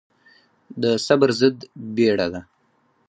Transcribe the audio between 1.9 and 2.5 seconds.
بيړه ده.